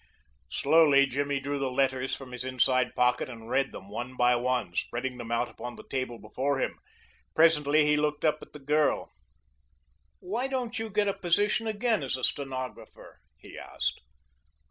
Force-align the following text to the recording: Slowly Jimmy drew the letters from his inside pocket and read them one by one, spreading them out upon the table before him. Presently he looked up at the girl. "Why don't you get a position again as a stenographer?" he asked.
Slowly 0.49 1.05
Jimmy 1.05 1.39
drew 1.39 1.59
the 1.59 1.69
letters 1.69 2.15
from 2.15 2.31
his 2.31 2.43
inside 2.43 2.95
pocket 2.95 3.29
and 3.29 3.47
read 3.51 3.71
them 3.71 3.87
one 3.87 4.15
by 4.17 4.35
one, 4.35 4.73
spreading 4.73 5.19
them 5.19 5.29
out 5.31 5.47
upon 5.47 5.75
the 5.75 5.87
table 5.91 6.17
before 6.17 6.59
him. 6.59 6.79
Presently 7.35 7.85
he 7.85 7.95
looked 7.95 8.25
up 8.25 8.39
at 8.41 8.51
the 8.51 8.57
girl. 8.57 9.11
"Why 10.19 10.47
don't 10.47 10.79
you 10.79 10.89
get 10.89 11.07
a 11.07 11.13
position 11.13 11.67
again 11.67 12.01
as 12.01 12.17
a 12.17 12.23
stenographer?" 12.23 13.19
he 13.37 13.55
asked. 13.55 14.01